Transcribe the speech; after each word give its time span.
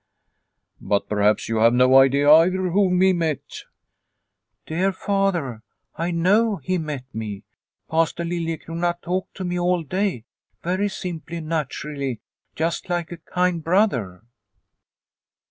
"But 0.91 1.07
perhaps 1.07 1.47
you 1.47 1.57
have 1.57 1.75
no 1.75 1.95
idea 1.97 2.27
either 2.27 2.69
whom 2.71 2.99
he 3.01 3.13
met?"" 3.13 3.61
Dear 4.65 4.91
Father, 4.91 5.61
I 5.95 6.09
know 6.09 6.55
he 6.55 6.79
met 6.79 7.05
me. 7.13 7.43
Pastor 7.87 8.23
Liliecrona 8.23 8.97
talked 9.03 9.35
to 9.37 9.43
me 9.43 9.59
all 9.59 9.83
day, 9.83 10.25
very 10.63 10.89
simply 10.89 11.37
and 11.37 11.49
naturally, 11.49 12.19
just 12.55 12.89
like 12.89 13.11
a 13.11 13.17
kind 13.17 13.63
brother." 13.63 14.23